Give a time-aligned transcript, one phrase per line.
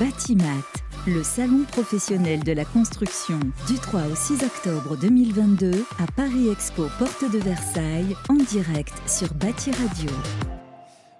[0.00, 0.64] Batimat,
[1.06, 6.86] le salon professionnel de la construction du 3 au 6 octobre 2022 à Paris Expo
[6.98, 10.10] Porte de Versailles en direct sur Bâti Radio.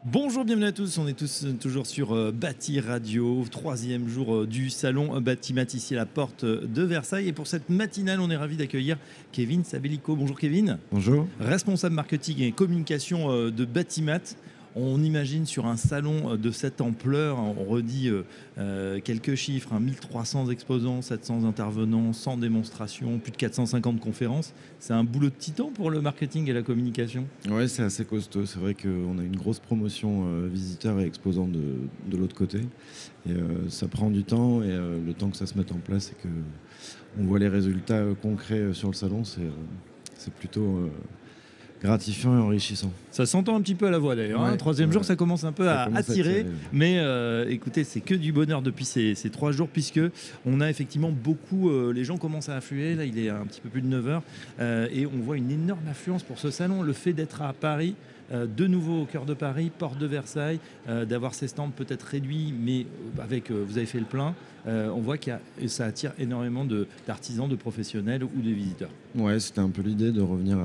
[0.07, 0.97] Bonjour, bienvenue à tous.
[0.97, 5.65] On est tous euh, toujours sur euh, Bâti Radio, troisième jour euh, du salon Bâtimat
[5.75, 7.29] ici à la porte de Versailles.
[7.29, 8.97] Et pour cette matinale, on est ravi d'accueillir
[9.31, 10.17] Kevin Sabelico.
[10.17, 10.79] Bonjour Kevin.
[10.91, 11.27] Bonjour.
[11.39, 14.21] Responsable marketing et communication de Bâtimat.
[14.77, 18.23] On imagine sur un salon de cette ampleur, on redit euh,
[18.59, 24.55] euh, quelques chiffres, 1300 hein, exposants, 700 intervenants, 100 démonstrations, plus de 450 conférences.
[24.79, 27.27] C'est un boulot de titan pour le marketing et la communication?
[27.51, 28.47] Oui, c'est assez costaud.
[28.47, 32.61] C'est vrai qu'on a une grosse promotion euh, visiteurs et exposants de, l'autre côté.
[33.29, 33.35] Et
[33.69, 36.29] ça prend du temps et le temps que ça se mette en place et que
[37.19, 40.91] on voit les résultats concrets sur le salon, c'est plutôt
[41.83, 42.93] gratifiant et enrichissant.
[43.11, 44.43] Ça s'entend un petit peu à la voix d'ailleurs.
[44.43, 44.57] Hein.
[44.57, 46.47] Troisième jour, ça commence un peu à attirer.
[46.73, 50.01] Mais euh, écoutez, c'est que du bonheur depuis ces, trois jours, puisque
[50.47, 51.71] on a effectivement beaucoup.
[51.71, 52.95] Euh, les gens commencent à affluer.
[52.95, 54.23] Là, il est un petit peu plus de 9 heures.
[54.61, 56.83] Euh, et on voit une énorme affluence pour ce salon.
[56.83, 57.95] Le fait d'être à Paris,
[58.31, 62.55] de nouveau au cœur de Paris, porte de Versailles, euh, d'avoir ces stands peut-être réduits,
[62.59, 64.35] mais euh, avec, vous avez fait le plein.
[64.67, 65.31] on voit que
[65.67, 66.65] ça attire énormément
[67.07, 68.91] d'artisans, de, professionnels ou de visiteurs.
[69.15, 70.59] Ouais, c'était un peu l'idée de revenir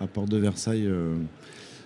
[0.00, 0.88] à, porte de Versailles.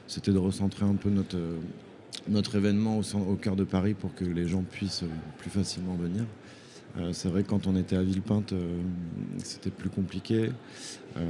[0.07, 4.63] c'était de recentrer un peu notre, événement au, cœur de Paris pour que les gens
[4.63, 5.05] puissent
[5.39, 6.25] plus facilement venir.
[6.99, 8.81] Euh, c'est vrai que quand on était à Villepinte, euh,
[9.39, 10.51] c'était plus compliqué.
[11.17, 11.21] Euh,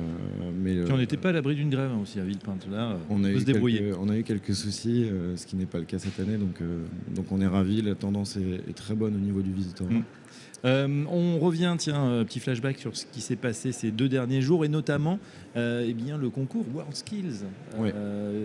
[0.62, 2.66] mais on n'était pas à l'abri d'une grève hein, aussi à Villepinte.
[2.70, 3.92] Là, on, a eu se débrouiller.
[4.00, 6.36] on a eu quelques soucis, ce qui n'est pas le cas cette année.
[6.36, 6.60] Donc,
[7.14, 7.82] donc on est ravis.
[7.82, 9.88] La tendance est, très bonne au niveau du visiteur.
[9.90, 10.02] Mm.
[10.64, 14.40] Euh, on revient, tiens, euh, petit flashback sur ce qui s'est passé ces deux derniers
[14.40, 15.18] jours et notamment
[15.56, 17.44] euh, eh bien, le concours World Skills.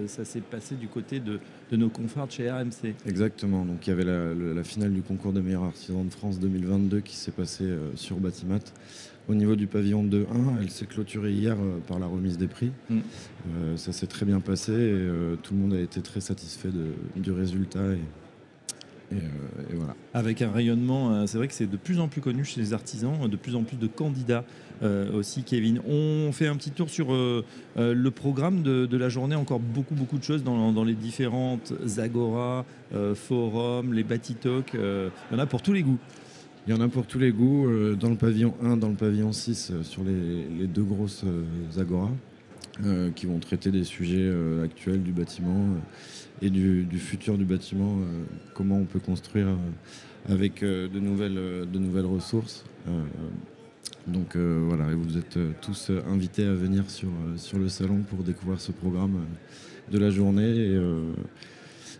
[0.08, 1.40] ça s'est passé du côté de,
[1.72, 2.94] nos confrères chez RMC.
[3.06, 3.64] Exactement.
[3.64, 7.16] Donc il y avait la, finale du concours des meilleurs artisans de France 2022 qui
[7.16, 8.60] s'est passée sur Batimat.
[9.30, 10.26] Au niveau du pavillon 2-1,
[10.60, 11.56] elle s'est clôturée hier
[11.88, 12.72] par la remise des prix.
[12.90, 13.00] Mm.
[13.76, 16.70] ça s'est très bien passé et tout le monde a été très satisfait
[17.16, 17.94] du résultat.
[19.12, 19.18] Et, euh,
[19.72, 19.96] et, voilà.
[20.14, 22.74] Avec un rayonnement, euh, c'est vrai que c'est de plus en plus connu chez les
[22.74, 24.44] artisans, de plus en plus de candidats
[24.84, 25.82] euh, aussi, Kevin.
[25.88, 30.24] On fait un petit tour sur le programme de, la journée, encore beaucoup, beaucoup de
[30.24, 32.66] choses dans, les différentes agoras,
[33.16, 34.74] forums, les Batitalk.
[34.74, 36.00] il y en a pour tous les goûts.
[36.70, 37.66] Il y en a pour tous les goûts,
[38.00, 41.26] dans le pavillon 1, dans le pavillon 6, sur les, deux grosses
[41.80, 42.12] agoras.
[43.16, 44.32] qui vont traiter des sujets
[44.64, 45.66] actuels du bâtiment
[46.44, 48.22] et du, futur du bâtiment, euh,
[48.54, 52.64] comment on peut construire euh, avec euh, de, nouvelles, de nouvelles ressources.
[54.06, 58.72] donc voilà, vous êtes tous invités à venir sur, sur le salon pour découvrir ce
[58.72, 59.26] programme
[59.92, 60.78] de la journée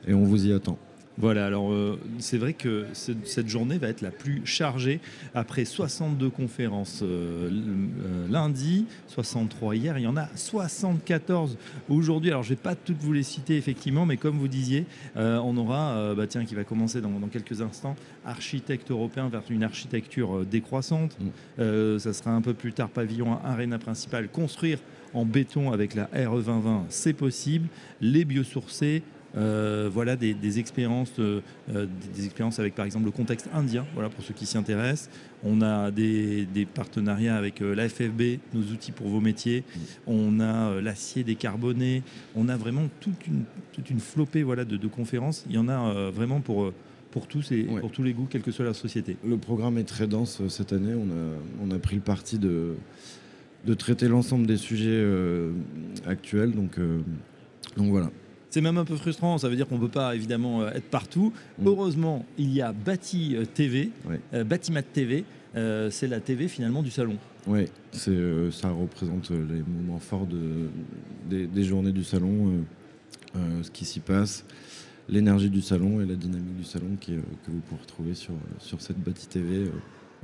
[0.08, 0.78] et on vous y attend.
[1.20, 5.02] Voilà, alors euh, c'est vrai que cette journée va être la plus chargée
[5.36, 11.58] après 62 conférences euh, euh, lundi, 63 hier, il y en a 74
[11.90, 12.30] aujourd'hui.
[12.30, 14.86] Alors je ne vais pas toutes vous les citer effectivement, mais comme vous disiez,
[15.16, 20.46] on aura, bah, tiens, qui va commencer dans, quelques instants, architecte européen vers une architecture
[20.46, 21.18] décroissante.
[21.20, 22.00] Mm.
[22.00, 24.80] ça sera un peu plus tard pavillon arena principal, construire
[25.14, 27.68] en béton avec la RE 2020, c'est possible.
[28.00, 29.04] Les biosourcés,
[29.38, 33.86] euh, voilà des, expériences, euh, des expériences avec par exemple le contexte indien.
[33.94, 35.10] Voilà pour ceux qui s'y intéressent.
[35.44, 39.64] On a des, partenariats avec euh, la FFB, nos outils pour vos métiers.
[40.08, 42.04] On a l'acier décarboné.
[42.36, 45.46] On a vraiment toute une, toute une flopée voilà de, conférences.
[45.50, 46.72] Il y en a vraiment pour
[47.12, 49.18] pour tous et pour tous les goûts, quelle que soit la société.
[49.26, 50.94] Le programme est très dense cette année.
[50.94, 52.76] On a, on a pris le parti de,
[53.66, 55.04] de traiter l'ensemble des sujets
[56.06, 56.52] actuels.
[56.52, 56.80] Donc,
[57.78, 58.12] donc voilà.
[58.50, 60.90] C'est même un peu frustrant, ça veut dire qu'on ne peut pas évidemment euh, être
[60.90, 61.32] partout.
[61.60, 61.68] Mm.
[61.68, 63.92] Heureusement, il y a Bati euh, TV,
[64.34, 65.24] euh, Batimat TV,
[65.54, 67.18] c'est la TV finalement du salon.
[67.48, 72.64] Oui, ça représente les moments forts des, journées du salon,
[73.34, 74.46] ce qui s'y passe,
[75.10, 77.12] l'énergie du salon et la dynamique du salon que
[77.48, 79.72] vous pouvez retrouver sur, sur cette Bati TV.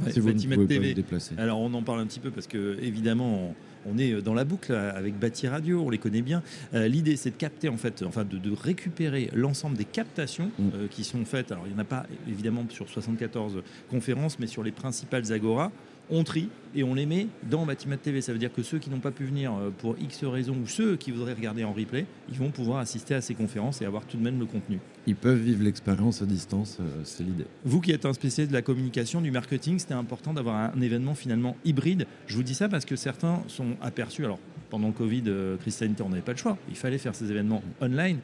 [0.10, 0.80] Si vous ne pouvez TV.
[0.80, 1.36] Pas vous déplacer.
[1.38, 3.54] Alors on en parle un petit peu parce que évidemment
[3.86, 6.42] on est dans la boucle avec Bâti Radio, on les connaît bien.
[6.74, 10.70] Euh, l'idée, c'est de capter, en fait, enfin, de, récupérer l'ensemble des captations mm.
[10.74, 11.52] euh, qui sont faites.
[11.52, 15.72] Alors, il n'y en a pas évidemment sur 74 conférences, mais sur les principales agoras
[16.10, 18.22] on trie et on les met dans Batimat TV.
[18.22, 20.68] Ça veut dire que ceux qui n'ont pas pu venir euh, pour X raisons ou
[20.68, 24.06] ceux qui voudraient regarder en replay, ils vont pouvoir assister à ces conférences et avoir
[24.06, 24.80] tout de même le contenu.
[25.08, 27.46] Ils peuvent vivre l'expérience à distance, euh, c'est l'idée.
[27.64, 31.16] Vous qui êtes un spécialiste de la communication, du marketing, c'était important d'avoir un événement
[31.16, 32.06] finalement hybride.
[32.28, 34.26] Je vous dis ça parce que certains sont aperçus.
[34.26, 36.58] Alors, pendant le Covid, euh, crise sanitaire, on n'avait pas le choix.
[36.70, 38.20] Il fallait faire ces événements online.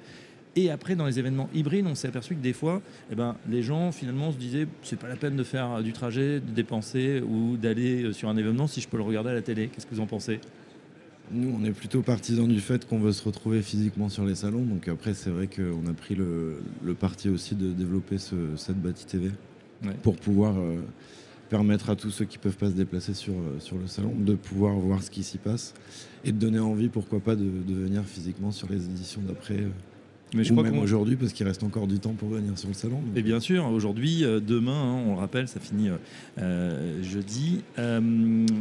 [0.56, 3.64] Et après, dans les événements hybrides, on s'est aperçu que des fois, eh ben, les
[3.64, 7.56] gens finalement se disaient c'est pas la peine de faire du trajet, de dépenser ou
[7.56, 9.70] d'aller sur un événement si je peux le regarder à la télé.
[9.70, 10.40] Qu'est-ce que vous en pensez?
[11.34, 14.64] Nous, on est plutôt partisans du fait qu'on veut se retrouver physiquement sur les salons.
[14.64, 16.62] Donc après, c'est vrai qu'on a pris le,
[17.00, 19.32] parti aussi de développer ce, cette Bati TV
[20.04, 20.82] pour pouvoir euh,
[21.50, 24.14] permettre à tous ceux qui ne peuvent pas se déplacer sur, euh, sur le salon
[24.18, 25.74] de pouvoir voir ce qui s'y passe
[26.26, 29.60] et de donner envie, pourquoi pas, de, venir physiquement sur les éditions d'après.
[29.60, 29.70] Euh,
[30.34, 32.74] mais je crois même aujourd'hui, parce qu'il reste encore du temps pour venir sur le
[32.74, 33.02] salon.
[33.16, 35.98] Et bien sûr, aujourd'hui, euh, demain, hein, on le rappelle, ça finit euh,
[36.40, 37.64] euh, jeudi.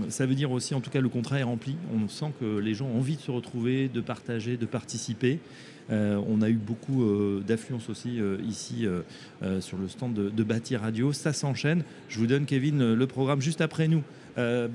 [0.08, 1.76] ça veut dire aussi, en tout cas, le contrat est rempli.
[1.94, 5.38] On sent que les gens ont envie de se retrouver, de partager, de participer.
[5.88, 7.04] On a eu beaucoup
[7.46, 8.86] d'affluence aussi ici
[9.60, 11.12] sur le stand de, de Bâti Radio.
[11.12, 11.82] Ça s'enchaîne.
[12.08, 14.02] Je vous donne, Kevin, le programme juste après nous.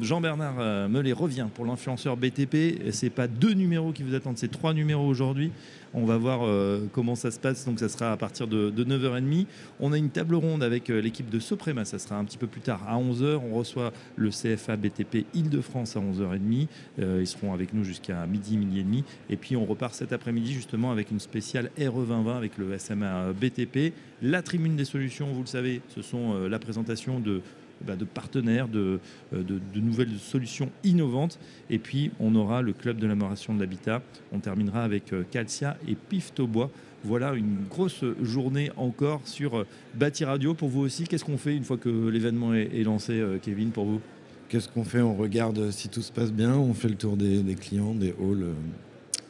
[0.01, 2.91] Jean-Bernard Mellet revient pour l'influenceur BTP.
[2.91, 5.51] C'est pas deux numéros qui vous attendent, c'est trois numéros aujourd'hui.
[5.97, 7.63] On va voir euh, comment ça se passe.
[7.65, 9.45] Donc, ça sera à partir de, 9h30.
[9.79, 11.85] On a une table ronde avec euh, l'équipe de Soprema.
[11.85, 13.39] Ça sera un petit peu plus tard à 11h.
[13.49, 16.67] On reçoit le CFA BTP Île-de-France à 11h30.
[16.99, 19.05] Euh, ils seront avec nous jusqu'à midi, midi et demi.
[19.29, 23.33] Et puis, on repart cet après-midi justement avec une spéciale RE 2020 avec le SMA
[23.33, 23.93] BTP.
[24.21, 27.41] La tribune des solutions, vous le savez, ce sont la présentation de
[27.83, 28.97] bah, partenaires, euh,
[29.31, 31.39] de, nouvelles solutions innovantes.
[31.69, 34.01] Et puis, on aura le club de l'amélioration de l'habitat.
[34.31, 36.71] On terminera avec euh, Calcia et Piftobois.
[37.03, 40.53] Voilà une grosse journée encore sur euh, Bâti Radio.
[40.53, 44.01] Pour vous aussi, qu'est-ce qu'on fait une fois que l'événement est, lancé, Kevin, pour vous?
[44.49, 45.01] Qu'est-ce qu'on fait?
[45.01, 48.09] On regarde si tout se passe bien, on fait le tour des, des clients, des
[48.19, 48.53] halls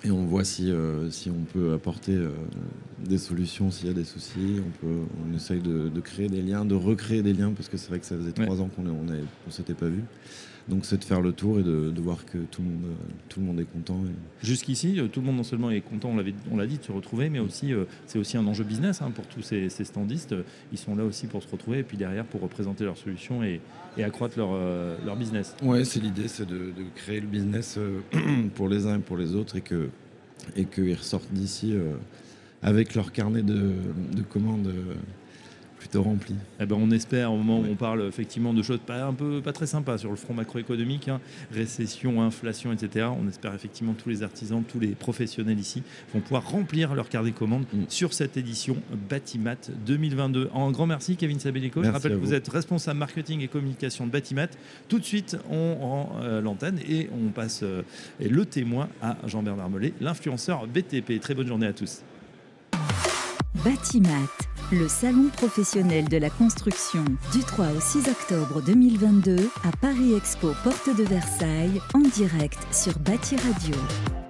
[0.06, 2.30] et on voit si, euh, si on peut apporter euh,
[3.00, 4.60] des solutions s'il y a des soucis.
[4.60, 7.90] On, peut, on essaye de, créer des liens, de recréer des liens, parce que c'est
[7.90, 10.04] vrai que ça faisait trois ans qu'on ne s'était pas vu.
[10.68, 12.96] Donc c'est de faire le tour et de, voir que tout le monde,
[13.30, 14.00] tout le monde est content.
[14.42, 16.10] Jusqu'ici, euh, tout le monde non seulement est content,
[16.52, 17.72] on l'a dit, de se retrouver, mais aussi
[18.08, 20.36] c'est aussi un enjeu business hein, pour tous ces, standistes.
[20.72, 23.62] Ils sont là aussi pour se retrouver et puis derrière pour représenter leurs solutions et,
[24.04, 24.52] accroître leur,
[25.06, 25.56] leur business.
[25.64, 27.80] Ouais, c'est l'idée, c'est de, créer le business
[28.56, 29.90] pour les uns et pour les autres et que
[30.56, 31.94] et qu'ils ressortent d'ici euh,
[32.62, 33.74] avec leur carnet de,
[34.30, 34.96] commandes euh,
[35.86, 36.34] plutôt rempli.
[36.60, 39.40] Eh ben on espère au moment où on parle effectivement de choses pas un peu
[39.40, 41.22] pas très sympas sur le front macroéconomique, hein,
[41.52, 43.08] récession, inflation, etc.
[43.22, 47.30] On espère effectivement tous les artisans, tous les professionnels ici vont pouvoir remplir leur carnet
[47.30, 47.84] de commandes mm.
[47.90, 48.78] sur cette édition
[49.10, 50.50] Batimat 2022.
[50.54, 51.84] En grand merci Kevin Sabellico.
[51.84, 52.34] Je rappelle que vous.
[52.34, 54.48] êtes responsable marketing et communication de Batimat.
[54.90, 57.64] Tout de suite on rend euh, l'antenne et on passe
[58.20, 61.20] le témoin à Jean-Bernard Mollet, l'influenceur BTP.
[61.22, 62.02] Très bonne journée à tous.
[63.64, 64.28] Batimat,
[64.72, 70.54] le salon professionnel de la construction du 3 au 6 octobre 2022 à Paris Expo
[70.64, 74.25] Porte de Versailles en direct sur Bati Radio.